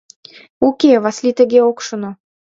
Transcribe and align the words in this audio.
Уке, 0.67 0.91
Васлий 1.03 1.35
тыге 1.39 1.59
ок 1.69 1.77
шоно! 1.85 2.11